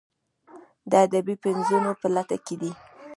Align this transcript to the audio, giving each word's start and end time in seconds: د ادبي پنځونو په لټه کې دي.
د 0.89 0.91
ادبي 1.05 1.35
پنځونو 1.45 1.91
په 2.01 2.07
لټه 2.15 2.37
کې 2.45 2.55
دي. 2.61 2.71